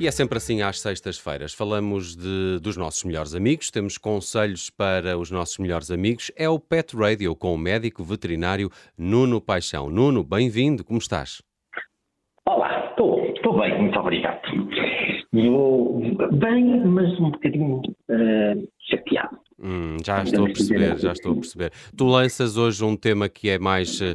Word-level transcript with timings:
E 0.00 0.06
é 0.06 0.12
sempre 0.12 0.38
assim 0.38 0.62
às 0.62 0.80
sextas-feiras. 0.80 1.52
Falamos 1.52 2.14
de, 2.14 2.60
dos 2.60 2.76
nossos 2.76 3.02
melhores 3.02 3.34
amigos, 3.34 3.68
temos 3.68 3.98
conselhos 3.98 4.70
para 4.70 5.18
os 5.18 5.28
nossos 5.28 5.58
melhores 5.58 5.90
amigos. 5.90 6.30
É 6.36 6.48
o 6.48 6.58
Pet 6.58 6.96
Radio 6.96 7.34
com 7.34 7.52
o 7.52 7.58
médico 7.58 8.04
veterinário 8.04 8.70
Nuno 8.96 9.40
Paixão. 9.40 9.90
Nuno, 9.90 10.22
bem-vindo, 10.22 10.84
como 10.84 10.98
estás? 10.98 11.42
Olá, 12.46 12.92
estou 13.38 13.58
bem, 13.58 13.76
muito 13.82 13.98
obrigado. 13.98 14.38
Eu, 15.32 16.00
bem, 16.32 16.86
mas 16.86 17.18
um 17.18 17.30
bocadinho 17.30 17.82
uh, 18.08 18.68
chateado. 18.88 19.38
Hum, 19.60 19.96
já 20.04 20.22
estou 20.22 20.44
a 20.44 20.46
perceber, 20.46 20.98
já 20.98 21.12
estou 21.12 21.32
a 21.32 21.34
perceber. 21.34 21.72
Tu 21.96 22.06
lanças 22.06 22.56
hoje 22.56 22.84
um 22.84 22.96
tema 22.96 23.28
que 23.28 23.50
é 23.50 23.58
mais 23.58 24.00
uh, 24.00 24.14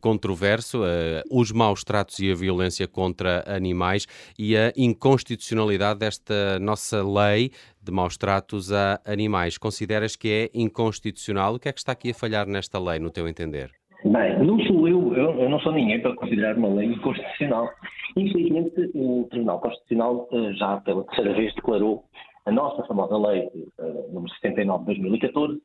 controverso, 0.00 0.82
uh, 0.82 1.22
os 1.30 1.52
maus 1.52 1.84
tratos 1.84 2.18
e 2.18 2.30
a 2.30 2.34
violência 2.34 2.88
contra 2.88 3.44
animais 3.46 4.06
e 4.36 4.56
a 4.56 4.72
inconstitucionalidade 4.76 6.00
desta 6.00 6.58
nossa 6.58 7.04
lei 7.04 7.50
de 7.80 7.92
maus 7.92 8.16
tratos 8.16 8.72
a 8.72 9.00
animais. 9.06 9.56
Consideras 9.56 10.16
que 10.16 10.28
é 10.28 10.50
inconstitucional? 10.52 11.54
O 11.54 11.58
que 11.60 11.68
é 11.68 11.72
que 11.72 11.78
está 11.78 11.92
aqui 11.92 12.10
a 12.10 12.14
falhar 12.14 12.46
nesta 12.48 12.80
lei, 12.80 12.98
no 12.98 13.10
teu 13.10 13.28
entender? 13.28 13.70
Bem, 14.04 14.44
não 14.44 14.58
sou 14.60 14.88
eu, 14.88 15.14
eu, 15.14 15.40
eu 15.40 15.48
não 15.48 15.60
sou 15.60 15.72
ninguém 15.72 16.00
para 16.00 16.16
considerar 16.16 16.56
uma 16.56 16.68
lei 16.68 16.88
inconstitucional. 16.88 17.70
Infelizmente, 18.16 18.90
o 18.94 19.28
Tribunal 19.30 19.60
Constitucional 19.60 20.28
já 20.58 20.78
pela 20.78 21.04
terceira 21.04 21.34
vez 21.34 21.54
declarou 21.54 22.04
a 22.46 22.52
nossa 22.52 22.82
famosa 22.84 23.16
lei 23.16 23.46
uh, 23.78 24.12
número 24.12 24.32
79 24.34 24.94
de 24.94 25.00
2014, 25.00 25.56
uh, 25.56 25.60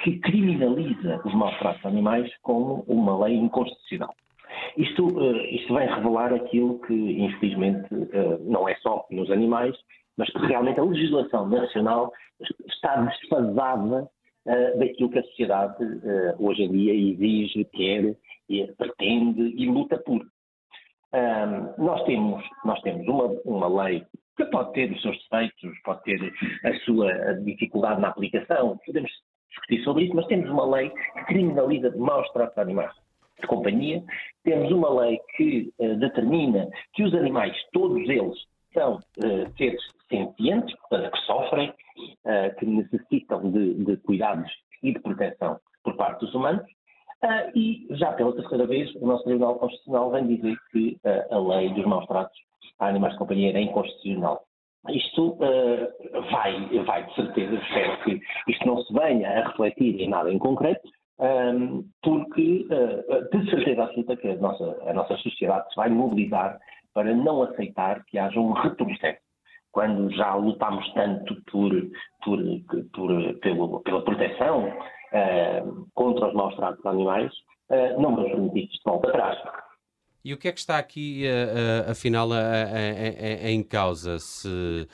que 0.00 0.18
criminaliza 0.20 1.20
os 1.24 1.34
maus 1.34 1.56
tratos 1.58 1.84
animais 1.84 2.30
como 2.42 2.84
uma 2.86 3.24
lei 3.24 3.36
inconstitucional. 3.36 4.14
Isto, 4.76 5.06
uh, 5.06 5.36
isto 5.46 5.74
vem 5.74 5.88
revelar 5.88 6.32
aquilo 6.32 6.78
que, 6.80 6.94
infelizmente, 6.94 7.88
não 8.42 8.68
é 8.68 8.74
só 8.76 9.06
nos 9.10 9.30
animais, 9.30 9.76
mas 10.16 10.30
que 10.30 10.46
realmente 10.46 10.80
a 10.80 10.84
legislação 10.84 11.48
nacional 11.48 12.12
está 12.66 12.96
desfasada 12.96 14.08
daquilo 14.76 15.08
que 15.08 15.20
a 15.20 15.22
sociedade 15.22 15.76
hoje 16.38 16.64
em 16.64 16.72
dia 16.72 16.92
exige, 16.92 17.64
quer, 17.66 18.16
pretende 18.76 19.54
e 19.56 19.66
luta 19.66 19.96
por. 19.98 20.20
nós 21.78 22.02
temos, 22.04 22.44
nós 22.64 22.80
temos 22.82 23.06
uma, 23.06 23.26
uma 23.44 23.84
lei 23.84 24.04
que 24.36 24.44
pode 24.46 24.72
ter 24.72 24.90
os 24.90 25.02
seus 25.02 25.16
defeitos, 25.18 25.78
pode 25.84 26.02
ter 26.04 26.32
a 26.64 26.74
sua 26.84 27.34
dificuldade 27.44 28.00
na 28.00 28.08
aplicação, 28.08 28.78
podemos 28.84 29.10
discutir 29.50 29.84
sobre 29.84 30.04
isso, 30.04 30.16
mas 30.16 30.26
temos 30.26 30.48
uma 30.50 30.64
lei 30.76 30.90
que 30.90 31.24
criminaliza 31.26 31.94
maus 31.96 32.28
tratos 32.30 32.54
de 32.54 32.60
animais 32.60 32.92
de 33.40 33.46
companhia, 33.46 34.02
temos 34.44 34.70
uma 34.70 35.02
lei 35.02 35.18
que 35.36 35.72
uh, 35.78 35.96
determina 35.96 36.68
que 36.94 37.02
os 37.02 37.14
animais, 37.14 37.54
todos 37.72 38.08
eles, 38.08 38.38
são 38.72 38.96
uh, 38.96 39.56
seres 39.56 39.82
sencientes, 40.08 40.74
portanto, 40.80 41.12
que 41.12 41.18
sofrem, 41.26 41.70
uh, 41.70 42.56
que 42.58 42.66
necessitam 42.66 43.50
de, 43.50 43.84
de, 43.84 43.96
cuidados 43.98 44.50
e 44.82 44.92
de 44.92 45.00
proteção 45.00 45.58
por 45.84 45.96
parte 45.96 46.20
dos 46.20 46.34
humanos, 46.34 46.64
e 47.54 47.86
já 47.90 48.12
pela 48.12 48.34
terceira 48.34 48.66
vez 48.66 48.92
o 48.96 49.06
nosso 49.06 49.22
Tribunal 49.22 49.54
Constitucional 49.54 50.10
vem 50.10 50.26
dizer 50.26 50.56
que 50.72 50.98
a 51.30 51.38
lei 51.38 51.72
dos 51.72 51.86
maus 51.86 52.04
tratos 52.06 52.36
a 52.78 52.88
animais 52.88 53.12
de 53.12 53.18
companhia 53.18 53.56
é 53.56 53.60
inconstitucional. 53.60 54.44
Isto 54.88 55.34
uh, 55.34 56.22
vai, 56.32 56.68
vai 56.84 57.06
de 57.06 57.14
certeza, 57.14 57.54
espero 57.54 58.02
que 58.02 58.20
isto 58.48 58.66
não 58.66 58.82
se 58.82 58.92
venha 58.92 59.28
a 59.28 59.48
refletir 59.48 60.00
em 60.00 60.08
nada 60.08 60.32
em 60.32 60.38
concreto, 60.38 60.88
um, 61.20 61.24
ehm, 61.24 61.84
porque 62.02 62.66
uh, 62.68 63.38
de 63.38 63.50
certeza 63.50 63.84
absoluta 63.84 64.16
que 64.16 64.28
a 64.28 64.36
nossa, 64.36 64.76
a 64.84 64.92
nossa 64.92 65.16
sociedade 65.18 65.68
se 65.68 65.76
vai 65.76 65.88
mobilizar 65.88 66.58
para 66.94 67.14
não 67.14 67.42
aceitar 67.42 68.04
que 68.06 68.18
haja 68.18 68.40
um 68.40 68.52
retrocesso. 68.52 69.20
Quando 69.70 70.10
já 70.10 70.34
lutámos 70.34 70.92
tanto 70.94 71.34
por, 71.50 71.72
por, 72.24 72.38
por, 72.92 73.34
pelo, 73.38 73.80
pela 73.80 74.02
proteção 74.02 74.66
uh, 74.68 75.86
contra 75.94 76.26
os 76.26 76.34
maus 76.34 76.56
tratos 76.56 76.82
de 76.82 76.88
animais, 76.88 77.32
não 77.98 78.14
vamos 78.14 78.30
permitir 78.32 78.66
que 78.66 78.74
isto 78.74 78.90
volte 78.90 79.08
atrás. 79.08 79.38
E 80.24 80.32
o 80.32 80.38
que 80.38 80.46
é 80.46 80.52
que 80.52 80.60
está 80.60 80.78
aqui, 80.78 81.24
uh, 81.24 81.88
uh, 81.88 81.90
afinal, 81.90 82.28
uh, 82.30 83.46
em 83.46 83.60
causa? 83.60 84.20
Se, 84.20 84.86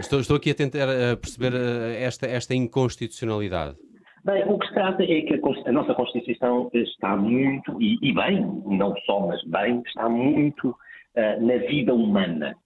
estou, 0.00 0.18
estou, 0.18 0.36
aqui 0.36 0.50
a 0.50 0.54
tentar 0.54 0.88
perceber 1.20 1.52
esta, 2.00 2.26
esta 2.26 2.54
inconstitucionalidade. 2.54 3.76
Bem, 4.24 4.42
o 4.48 4.58
que 4.58 4.66
se 4.66 4.74
trata 4.74 5.02
é 5.04 5.20
que 5.20 5.34
a, 5.34 5.68
a 5.68 5.72
nossa 5.72 5.94
Constituição 5.94 6.70
está 6.74 7.14
muito, 7.16 7.80
e, 7.80 7.98
e, 8.02 8.12
bem, 8.12 8.40
não 8.66 8.96
só, 9.06 9.20
mas 9.26 9.40
bem, 9.44 9.80
está 9.86 10.08
muito 10.08 10.74
na 11.14 11.56
vida 11.68 11.94
humana, 11.94 12.56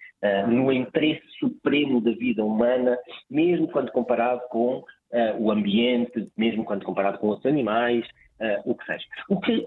no 0.48 0.72
interesse 0.72 1.22
supremo 1.38 2.00
da 2.00 2.12
vida 2.12 2.42
humana, 2.42 2.96
mesmo 3.28 3.68
quando 3.68 3.90
comparado 3.90 4.40
com 4.48 4.82
o 5.38 5.50
ambiente, 5.50 6.30
mesmo 6.36 6.64
quando 6.64 6.84
comparado 6.84 7.18
com 7.18 7.26
outros 7.26 7.46
animais, 7.46 8.06
uh, 8.40 8.70
o 8.70 8.74
que 8.74 8.84
seja. 8.86 9.04
O 9.28 9.40
que 9.40 9.66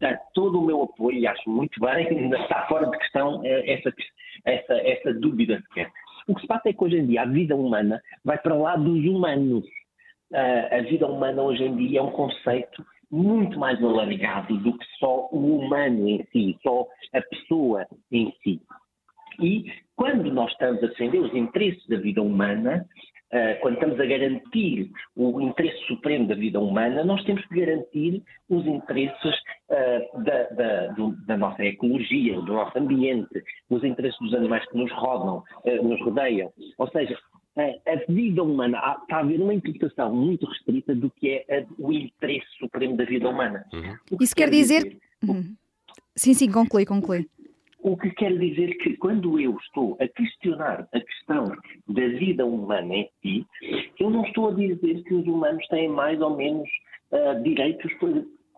dá 0.00 0.16
todo 0.34 0.60
o 0.60 0.64
meu 0.64 0.82
apoio, 0.82 1.18
e 1.18 1.26
acho 1.26 1.48
muito 1.48 1.78
bem, 1.80 2.30
está 2.34 2.66
fora 2.66 2.86
de 2.86 2.98
questão 2.98 3.40
uh, 3.40 3.44
essa, 3.44 3.92
essa, 4.44 4.74
essa 4.74 5.14
dúvida 5.14 5.60
sequer. 5.68 5.90
O 6.26 6.34
que 6.34 6.42
se 6.42 6.46
passa 6.46 6.68
é 6.68 6.72
que 6.72 6.84
hoje 6.84 6.98
em 6.98 7.06
dia 7.06 7.22
a 7.22 7.26
vida 7.26 7.56
humana 7.56 8.00
vai 8.24 8.38
para 8.38 8.54
lá 8.54 8.76
dos 8.76 9.04
humanos. 9.04 9.64
Uh, 10.32 10.74
a 10.78 10.82
vida 10.82 11.06
humana 11.06 11.42
hoje 11.42 11.64
em 11.64 11.76
dia 11.76 12.00
é 12.00 12.02
um 12.02 12.12
conceito 12.12 12.84
muito 13.10 13.58
mais 13.58 13.82
alargado 13.82 14.56
do 14.58 14.78
que 14.78 14.86
só 14.98 15.28
o 15.32 15.58
humano 15.58 16.08
em 16.08 16.24
si, 16.30 16.56
só 16.62 16.86
a 17.12 17.20
pessoa 17.22 17.86
em 18.12 18.32
si. 18.42 18.60
E 19.40 19.72
quando 19.96 20.30
nós 20.32 20.52
estamos 20.52 20.82
a 20.84 20.86
defender 20.86 21.18
os 21.18 21.34
interesses 21.34 21.84
da 21.88 21.96
vida 21.96 22.22
humana, 22.22 22.86
quando 23.60 23.74
estamos 23.74 24.00
a 24.00 24.06
garantir 24.06 24.90
o 25.14 25.40
interesse 25.40 25.78
supremo 25.86 26.26
da 26.26 26.34
vida 26.34 26.58
humana, 26.58 27.04
nós 27.04 27.22
temos 27.24 27.44
que 27.46 27.60
garantir 27.60 28.22
os 28.48 28.66
interesses 28.66 29.34
uh, 29.68 30.22
da, 30.22 30.42
da, 30.50 30.86
do, 30.88 31.12
da, 31.26 31.36
nossa 31.36 31.64
ecologia, 31.64 32.34
do 32.40 32.52
nosso 32.52 32.76
ambiente, 32.76 33.44
os 33.68 33.84
interesses 33.84 34.18
dos 34.18 34.34
animais 34.34 34.68
que 34.68 34.76
nos 34.76 34.90
rodam, 34.92 35.44
uh, 35.64 35.88
nos 35.88 36.00
rodeiam. 36.02 36.52
Ou 36.76 36.88
seja, 36.88 37.16
a 37.56 38.12
vida 38.12 38.42
humana, 38.42 38.78
há, 38.78 38.98
está 39.02 39.18
a 39.18 39.20
haver 39.20 39.40
uma 39.40 39.54
interpretação 39.54 40.14
muito 40.14 40.46
restrita 40.46 40.94
do 40.94 41.10
que 41.10 41.44
é 41.48 41.58
a, 41.58 41.66
o 41.78 41.92
interesse 41.92 42.46
supremo 42.58 42.96
da 42.96 43.04
vida 43.04 43.28
humana. 43.28 43.64
Uhum. 43.72 44.16
Que 44.18 44.24
Isso 44.24 44.34
quer 44.34 44.50
dizer. 44.50 44.82
dizer... 44.84 44.98
Uhum. 45.22 45.54
Sim, 46.16 46.34
sim, 46.34 46.50
conclui, 46.50 46.84
conclui. 46.84 47.28
O 47.82 47.96
que 47.96 48.10
quer 48.10 48.36
dizer 48.38 48.76
que 48.78 48.96
quando 48.96 49.40
eu 49.40 49.56
estou 49.56 49.96
a 50.00 50.08
questionar 50.08 50.86
a 50.92 51.00
questão 51.00 51.44
da 51.88 52.08
vida 52.08 52.44
humana 52.44 52.94
em 52.94 53.10
si, 53.22 53.46
eu 53.98 54.10
não 54.10 54.24
estou 54.24 54.50
a 54.50 54.54
dizer 54.54 55.02
que 55.04 55.14
os 55.14 55.26
humanos 55.26 55.66
têm 55.68 55.88
mais 55.88 56.20
ou 56.20 56.36
menos 56.36 56.68
uh, 57.12 57.42
direitos 57.42 57.92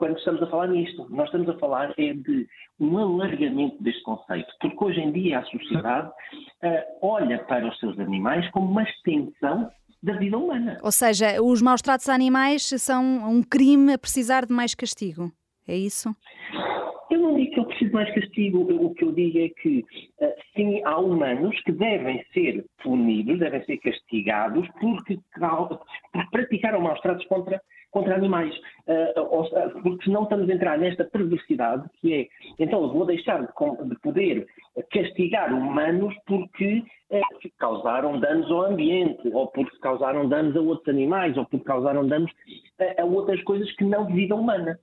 quando 0.03 0.19
estamos 0.19 0.43
a 0.43 0.47
falar 0.49 0.69
nisto. 0.69 1.07
Nós 1.11 1.27
estamos 1.27 1.49
a 1.49 1.59
falar 1.59 1.95
é 1.97 2.13
de 2.13 2.49
um 2.81 2.99
alargamento 2.99 3.81
deste 3.81 4.03
conceito, 4.03 4.53
porque 4.61 4.85
hoje 4.85 5.01
em 5.01 5.13
dia 5.13 5.39
a 5.39 5.45
sociedade 5.45 6.09
uh, 6.09 6.83
olha 7.01 7.39
para 7.45 7.69
os 7.69 7.79
seus 7.79 7.99
animais 8.01 8.51
como 8.51 8.71
uma 8.71 8.83
extensão 8.83 9.71
da 10.03 10.15
vida 10.15 10.37
humana. 10.37 10.79
Ou 10.83 10.91
seja, 10.91 11.41
os 11.41 11.63
maus 11.63 11.81
tratos 11.81 12.09
a 12.09 12.15
animais 12.15 12.69
são 12.79 13.03
um 13.31 13.43
crime 13.43 13.93
a 13.93 13.99
precisar 13.99 14.45
de 14.45 14.53
mais 14.53 14.75
castigo. 14.75 15.31
É 15.67 15.77
isso? 15.77 16.15
Eu 17.13 17.19
não 17.19 17.37
digo 17.37 17.53
que 17.53 17.61
eu 17.61 17.67
preciso 17.67 17.93
mais 17.93 18.15
castigo, 18.15 18.61
o 18.61 18.95
que 18.95 19.05
eu 19.05 19.13
digo 19.13 19.39
é 19.39 19.51
que 19.51 19.85
uh, 20.23 20.33
sim, 20.57 20.81
há 20.83 20.99
humanos 20.99 21.61
que 21.61 21.71
devem 21.71 22.25
ser 22.33 22.65
punidos, 22.83 23.39
devem 23.39 23.63
ser 23.67 23.77
castigados 23.77 24.67
porque, 24.81 25.19
praticaram 26.31 26.81
maus 26.81 26.99
tratos 27.03 27.27
contra, 27.27 27.61
contra 27.91 28.15
animais. 28.15 28.57
Uh, 28.89 29.83
porque 29.83 30.05
senão 30.05 30.23
estamos 30.23 30.49
a 30.49 30.55
entrar 30.55 30.79
nesta 30.79 31.05
perversidade 31.05 31.87
que 32.01 32.15
é, 32.15 32.29
então 32.59 32.83
eu 32.83 32.91
vou 32.91 33.05
deixar 33.05 33.43
de, 33.43 33.49
de 33.89 34.01
poder 34.01 34.47
castigar 34.91 35.53
humanos 35.53 36.15
porque 36.27 36.83
causaram 37.59 38.19
danos 38.21 38.51
ao 38.51 38.63
ambiente, 38.63 39.29
ou 39.35 39.49
porque 39.49 39.77
causaram 39.81 40.27
danos 40.27 40.57
a 40.57 40.61
outros 40.63 40.89
animais, 40.89 41.37
ou 41.37 41.45
porque 41.45 41.67
causaram 41.67 42.07
danos 42.07 42.33
a 42.99 43.05
outras 43.05 43.43
coisas 43.43 43.71
que 43.77 43.85
não 43.85 44.07
de 44.07 44.15
vida 44.15 44.35
humana. 44.35 44.79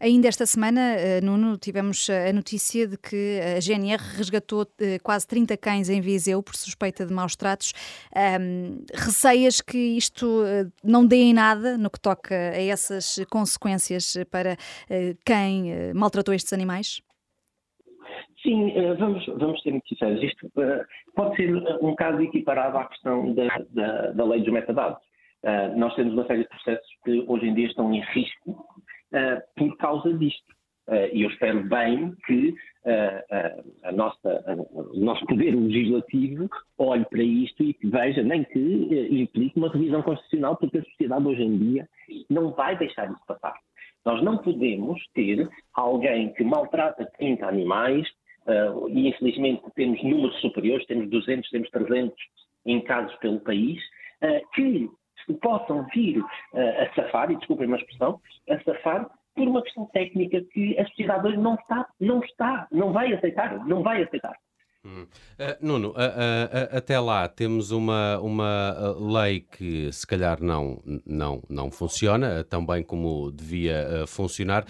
Ainda 0.00 0.28
esta 0.28 0.46
semana, 0.46 0.80
eh, 0.96 1.20
Nuno, 1.20 1.56
tivemos 1.56 2.08
a 2.10 2.32
notícia 2.32 2.86
de 2.86 2.96
que 2.96 3.40
a 3.40 3.60
GNR 3.60 4.02
resgatou 4.16 4.66
eh, 4.80 4.98
quase 5.02 5.26
30 5.26 5.56
cães 5.56 5.88
em 5.88 6.00
Viseu 6.00 6.42
por 6.42 6.54
suspeita 6.54 7.06
de 7.06 7.12
maus 7.12 7.36
tratos. 7.36 7.72
Um, 8.14 8.84
receias 8.94 9.60
que 9.60 9.78
isto 9.96 10.44
eh, 10.44 10.66
não 10.84 11.06
dê 11.06 11.16
em 11.16 11.34
nada 11.34 11.78
no 11.78 11.90
que 11.90 12.00
toca 12.00 12.34
a 12.34 12.62
essas 12.62 13.24
consequências 13.30 14.16
para 14.30 14.56
quem 15.24 15.92
maltratou 15.94 16.34
estes 16.34 16.52
animais? 16.52 17.00
Sim, 18.42 18.72
vamos, 18.98 19.24
vamos 19.26 19.60
ser 19.62 19.70
muito 19.72 19.88
sinceros. 19.88 20.22
Isto 20.22 20.50
pode 21.14 21.36
ser 21.36 21.52
um 21.82 21.94
caso 21.94 22.20
equiparado 22.20 22.78
à 22.78 22.84
questão 22.86 23.34
da, 23.34 23.46
da, 23.70 24.12
da 24.12 24.24
lei 24.24 24.40
dos 24.40 24.52
metadados. 24.52 24.98
Nós 25.76 25.94
temos 25.94 26.12
uma 26.14 26.26
série 26.26 26.42
de 26.42 26.48
processos 26.48 26.88
que 27.04 27.24
hoje 27.26 27.46
em 27.46 27.54
dia 27.54 27.66
estão 27.66 27.92
em 27.92 28.00
risco 28.12 28.66
uh, 29.12 29.40
por 29.56 29.76
causa 29.76 30.12
disto. 30.14 30.54
Uh, 30.88 31.10
e 31.12 31.22
eu 31.22 31.30
espero 31.30 31.64
bem 31.64 32.14
que 32.26 32.54
a 33.82 33.90
nossa, 33.90 34.44
o 34.72 35.00
nosso 35.00 35.26
poder 35.26 35.52
legislativo 35.56 36.48
olhe 36.78 37.04
para 37.06 37.20
isto 37.20 37.60
e 37.64 37.74
que 37.74 37.88
veja, 37.88 38.22
nem 38.22 38.44
que 38.44 38.60
implique 39.10 39.58
uma 39.58 39.68
revisão 39.68 40.02
constitucional, 40.02 40.56
porque 40.56 40.78
a 40.78 40.84
sociedade 40.84 41.26
hoje 41.26 41.42
em 41.42 41.58
dia 41.58 41.88
não 42.30 42.52
vai 42.52 42.78
deixar 42.78 43.10
isso 43.10 43.26
passar. 43.26 43.56
Nós 44.06 44.22
não 44.22 44.38
podemos 44.38 45.02
ter 45.14 45.48
alguém 45.74 46.32
que 46.34 46.44
maltrata 46.44 47.10
30 47.18 47.44
animais, 47.44 48.06
uh, 48.46 48.88
e 48.88 49.08
infelizmente 49.08 49.62
temos 49.74 50.00
números 50.04 50.40
superiores, 50.40 50.86
temos 50.86 51.10
200, 51.10 51.50
temos 51.50 51.68
300 51.70 52.14
em 52.64 52.80
casos 52.82 53.14
pelo 53.16 53.40
país, 53.40 53.82
uh, 54.22 54.40
que 55.26 55.34
possam 55.34 55.84
vir 55.94 56.20
uh, 56.20 56.26
a 56.54 56.94
safar, 56.94 57.30
e 57.30 57.36
desculpem 57.36 57.72
a 57.72 57.76
expressão, 57.76 58.20
a 58.48 58.60
safar 58.60 59.10
por 59.34 59.46
uma 59.46 59.62
questão 59.62 59.86
técnica 59.86 60.40
que 60.52 60.78
a 60.78 60.86
sociedade 60.86 61.26
hoje 61.26 61.36
não 61.36 61.54
está, 61.54 61.86
não 62.00 62.20
está, 62.20 62.66
não 62.72 62.92
vai 62.92 63.12
aceitar, 63.12 63.64
não 63.66 63.82
vai 63.82 64.02
aceitar. 64.02 64.34
Uh, 64.86 65.56
Nuno, 65.60 65.88
uh, 65.88 65.92
uh, 65.92 66.76
até 66.76 66.98
lá 67.00 67.26
temos 67.28 67.70
uma, 67.70 68.18
uma 68.20 68.94
lei 68.98 69.40
que 69.40 69.90
se 69.92 70.06
calhar 70.06 70.42
não, 70.42 70.80
não, 71.04 71.42
não 71.48 71.70
funciona 71.70 72.44
tão 72.44 72.64
bem 72.64 72.82
como 72.82 73.32
devia 73.32 74.04
funcionar. 74.06 74.64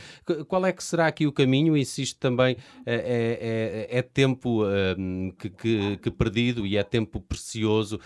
Qual 0.48 0.64
é 0.64 0.72
que 0.72 0.82
será 0.82 1.06
aqui 1.06 1.26
o 1.26 1.32
caminho 1.32 1.76
e 1.76 1.84
se 1.84 2.02
isto 2.02 2.18
também 2.18 2.56
é, 2.86 3.88
é, 3.90 3.98
é 3.98 4.02
tempo 4.02 4.62
que, 5.38 5.50
que, 5.50 5.96
que, 5.98 6.10
perdido 6.10 6.66
e 6.66 6.76
é 6.76 6.82
tempo 6.82 7.20
precioso 7.20 8.00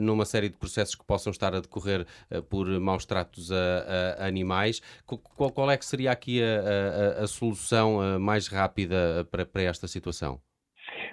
numa 0.00 0.24
série 0.24 0.48
de 0.48 0.56
processos 0.56 0.94
que 0.94 1.04
possam 1.04 1.30
estar 1.30 1.54
a 1.54 1.60
decorrer 1.60 2.06
por 2.48 2.66
maus 2.80 3.04
tratos 3.04 3.50
a, 3.52 4.16
a 4.18 4.26
animais? 4.26 4.80
Qual, 5.06 5.50
qual, 5.50 5.70
é 5.70 5.76
que 5.76 5.84
seria 5.84 6.12
aqui 6.12 6.40
a, 6.42 7.20
a, 7.20 7.24
a 7.24 7.26
solução 7.26 8.18
mais 8.18 8.46
rápida 8.46 9.26
para, 9.30 9.44
para 9.44 9.62
esta 9.62 9.86
situação? 9.86 10.40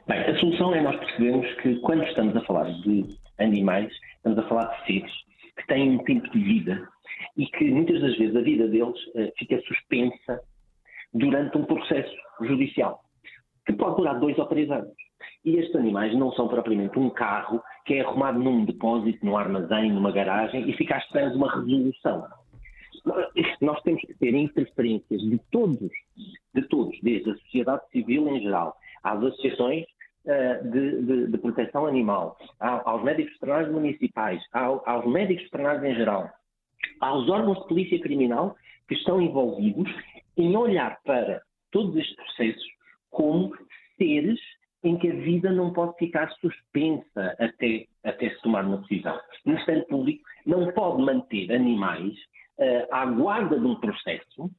Bem, 0.07 0.19
a 0.21 0.39
solução 0.39 0.73
é 0.73 0.81
nós 0.81 0.95
percebermos 0.97 1.53
que 1.55 1.75
quando 1.81 2.03
estamos 2.03 2.35
a 2.35 2.41
falar 2.41 2.65
de 2.81 3.05
animais, 3.39 3.91
estamos 4.17 4.39
a 4.39 4.47
falar 4.47 4.65
de 4.65 4.85
seres 4.85 5.11
que 5.57 5.67
têm 5.67 5.91
um 5.91 6.03
tempo 6.03 6.29
de 6.31 6.39
vida 6.39 6.87
e 7.37 7.45
que 7.45 7.69
muitas 7.69 8.01
das 8.01 8.17
vezes 8.17 8.35
a 8.35 8.41
vida 8.41 8.67
deles 8.67 8.97
uh, 9.15 9.31
fica 9.37 9.59
suspensa 9.61 10.41
durante 11.13 11.57
um 11.57 11.65
processo 11.65 12.15
judicial, 12.41 13.01
que 13.65 13.73
pode 13.73 13.97
durar 13.97 14.19
dois 14.19 14.37
ou 14.37 14.45
três 14.45 14.69
anos. 14.71 14.93
E 15.45 15.57
estes 15.57 15.75
animais 15.75 16.15
não 16.15 16.31
são 16.33 16.47
propriamente 16.47 16.97
um 16.97 17.09
carro 17.09 17.61
que 17.85 17.95
é 17.95 18.01
arrumado 18.01 18.39
num 18.39 18.65
depósito, 18.65 19.25
num 19.25 19.37
armazém, 19.37 19.91
numa 19.91 20.11
garagem 20.11 20.69
e 20.69 20.73
fica 20.73 20.95
à 20.95 20.97
espera 20.99 21.29
de 21.29 21.37
uma 21.37 21.51
resolução. 21.53 22.25
Nós 23.61 23.81
temos 23.83 24.01
que 24.01 24.13
ter 24.15 24.33
interferências 24.33 25.21
de 25.21 25.39
todos, 25.51 25.91
de 26.53 26.61
todos, 26.67 26.99
desde 27.01 27.31
a 27.31 27.35
sociedade 27.35 27.89
civil 27.91 28.27
em 28.35 28.41
geral, 28.41 28.75
às 29.03 29.23
associações 29.23 29.85
eh, 30.25 30.63
de, 30.63 31.01
de, 31.01 31.27
de, 31.27 31.37
proteção 31.37 31.85
animal, 31.85 32.37
aos 32.59 33.03
médicos 33.03 33.33
veterinários 33.33 33.71
municipais, 33.71 34.43
aos 34.53 35.05
médicos 35.07 35.43
veterinários 35.45 35.83
em 35.83 35.95
geral, 35.95 36.29
aos 36.99 37.29
órgãos 37.29 37.59
de 37.59 37.67
polícia 37.67 37.99
criminal 37.99 38.55
que 38.87 38.95
estão 38.95 39.21
envolvidos 39.21 39.89
em 40.37 40.55
olhar 40.55 40.99
para 41.03 41.41
todos 41.71 41.95
estes 41.95 42.15
processos 42.15 42.65
como 43.09 43.51
seres 43.97 44.39
em 44.83 44.97
que 44.97 45.09
a 45.09 45.15
vida 45.15 45.51
não 45.51 45.73
pode 45.73 45.97
ficar 45.97 46.31
suspensa 46.33 47.35
até, 47.37 47.85
até 48.03 48.29
se 48.29 48.41
tomar 48.41 48.65
uma 48.65 48.77
decisão. 48.77 49.15
O 49.45 49.49
Ministério 49.49 49.85
Público 49.87 50.23
não 50.45 50.71
pode 50.71 51.01
manter 51.01 51.51
animais 51.51 52.13
uh, 52.57 52.87
à 52.93 53.05
guarda 53.05 53.59
de 53.59 53.65
um 53.65 53.75
processo, 53.75 54.49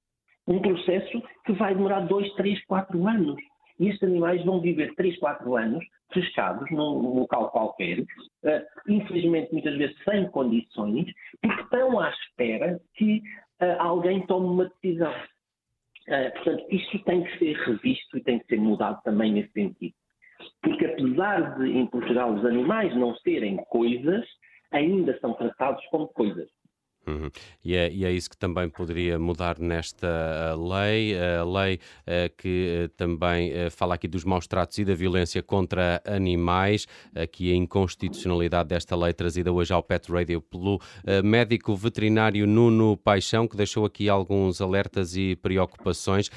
um 0.46 0.60
processo 0.60 1.22
que 1.44 1.52
vai 1.52 1.74
demorar 1.74 2.00
dois, 2.00 2.30
três, 2.34 2.62
quatro 2.66 3.06
anos. 3.08 3.40
E 3.80 3.88
estes 3.88 4.06
animais 4.06 4.44
vão 4.44 4.60
viver 4.60 4.94
3, 4.94 5.18
4 5.18 5.56
anos 5.56 5.84
fechados 6.12 6.70
num 6.70 7.20
local 7.20 7.50
qualquer, 7.50 8.00
uh, 8.00 8.06
infelizmente 8.86 9.52
muitas 9.52 9.74
vezes 9.76 9.96
sem 10.04 10.28
condições, 10.30 11.06
porque 11.40 11.62
estão 11.62 11.98
à 11.98 12.10
espera 12.10 12.78
que 12.94 13.22
uh, 13.62 13.80
alguém 13.80 14.26
tome 14.26 14.46
uma 14.48 14.64
decisão. 14.66 15.12
Uh, 16.08 16.32
portanto, 16.34 16.66
isto 16.70 16.98
tem 17.04 17.24
que 17.24 17.38
ser 17.38 17.56
revisto 17.56 18.18
e 18.18 18.22
tem 18.22 18.38
que 18.38 18.46
ser 18.46 18.60
mudado 18.60 19.00
também 19.02 19.32
nesse 19.32 19.52
sentido. 19.52 19.94
Porque 20.62 20.84
apesar 20.84 21.58
de 21.58 21.70
em 21.70 21.86
Portugal 21.86 22.34
os 22.34 22.44
animais 22.44 22.94
não 22.96 23.14
serem 23.16 23.56
coisas, 23.70 24.26
ainda 24.72 25.18
são 25.20 25.32
tratados 25.34 25.84
como 25.86 26.08
coisas. 26.08 26.48
Uhum. 27.06 27.30
E, 27.64 27.74
é, 27.74 27.90
e, 27.90 28.04
é, 28.04 28.12
isso 28.12 28.28
que 28.28 28.36
também 28.36 28.68
poderia 28.68 29.18
mudar 29.18 29.58
nesta 29.58 30.06
eh, 30.06 30.54
lei, 30.56 31.18
a 31.18 31.44
lei 31.44 31.76
uh, 31.76 32.36
que 32.36 32.84
uh, 32.84 32.88
também 32.90 33.52
uh, 33.52 33.70
fala 33.70 33.94
aqui 33.94 34.06
dos 34.06 34.22
maus 34.22 34.46
tratos 34.46 34.76
e 34.78 34.84
da 34.84 34.94
violência 34.94 35.42
contra 35.42 36.02
animais, 36.04 36.86
aqui 37.14 37.52
a 37.52 37.56
inconstitucionalidade 37.56 38.68
desta 38.68 38.94
lei 38.94 39.12
trazida 39.12 39.50
hoje 39.50 39.72
ao 39.72 39.82
Pet 39.82 40.10
Radio 40.12 40.40
pelo 40.40 40.80
médico 41.24 41.74
veterinário 41.74 42.46
Nuno 42.46 42.96
Paixão, 42.96 43.48
que 43.48 43.56
deixou 43.56 43.84
aqui 43.84 44.08
alguns 44.08 44.60
alertas 44.60 45.16
e 45.16 45.36
preocupações 45.36 46.30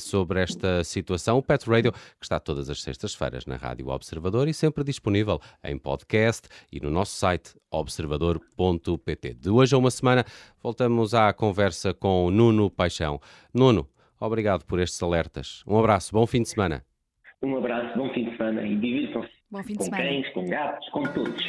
sobre 0.00 0.40
esta 0.40 0.84
situação. 0.84 1.38
O 1.38 1.42
Pet 1.42 1.68
Radio, 1.68 1.92
que 1.92 1.98
está 2.22 2.38
todas 2.38 2.70
as 2.70 2.82
sextas-feiras 2.82 3.46
na 3.46 3.56
Rádio 3.56 3.88
Observador 3.88 4.48
e 4.48 4.54
sempre 4.54 4.84
disponível 4.84 5.40
em 5.64 5.76
podcast 5.78 6.48
e 6.72 6.80
no 6.80 6.90
nosso 6.90 7.16
site 7.16 7.54
observador.pt. 7.70 9.34
Hoje 9.58 9.74
a 9.74 9.78
uma 9.78 9.90
semana 9.90 10.22
voltamos 10.62 11.14
à 11.14 11.32
conversa 11.32 11.94
com 11.94 12.30
Nuno 12.30 12.70
Paixão. 12.70 13.18
Nuno, 13.54 13.88
obrigado 14.20 14.66
por 14.66 14.78
estes 14.78 15.02
alertas. 15.02 15.64
Um 15.66 15.78
abraço, 15.78 16.12
bom 16.12 16.26
fim 16.26 16.42
de 16.42 16.50
semana. 16.50 16.84
Um 17.42 17.56
abraço, 17.56 17.96
bom 17.96 18.12
fim 18.12 18.24
de 18.28 18.36
semana 18.36 18.66
e 18.66 18.76
divirtam-se. 18.76 19.30
Bom 19.50 19.62
fim 19.62 19.72
de 19.72 19.78
com 19.78 19.84
semana. 19.84 20.02
cães, 20.04 20.28
com 20.34 20.44
gatos, 20.44 20.88
com 20.90 21.02
todos. 21.04 21.42